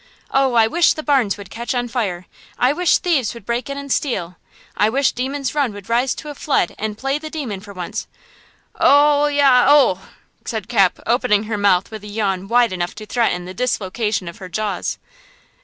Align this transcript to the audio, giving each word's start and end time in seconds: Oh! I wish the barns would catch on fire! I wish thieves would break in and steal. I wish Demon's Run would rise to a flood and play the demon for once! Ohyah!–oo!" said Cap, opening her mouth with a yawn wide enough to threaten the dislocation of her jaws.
Oh! 0.31 0.55
I 0.55 0.65
wish 0.65 0.93
the 0.93 1.03
barns 1.03 1.37
would 1.37 1.51
catch 1.51 1.75
on 1.75 1.87
fire! 1.87 2.25
I 2.57 2.73
wish 2.73 2.97
thieves 2.97 3.35
would 3.35 3.45
break 3.45 3.69
in 3.69 3.77
and 3.77 3.91
steal. 3.91 4.35
I 4.75 4.89
wish 4.89 5.11
Demon's 5.11 5.53
Run 5.53 5.73
would 5.73 5.89
rise 5.89 6.15
to 6.15 6.31
a 6.31 6.33
flood 6.33 6.73
and 6.79 6.97
play 6.97 7.19
the 7.19 7.29
demon 7.29 7.59
for 7.59 7.71
once! 7.71 8.07
Ohyah!–oo!" 8.79 9.99
said 10.43 10.67
Cap, 10.67 10.99
opening 11.05 11.43
her 11.43 11.55
mouth 11.59 11.91
with 11.91 12.03
a 12.03 12.07
yawn 12.07 12.47
wide 12.47 12.73
enough 12.73 12.95
to 12.95 13.05
threaten 13.05 13.45
the 13.45 13.53
dislocation 13.53 14.27
of 14.27 14.37
her 14.39 14.49
jaws. 14.49 14.97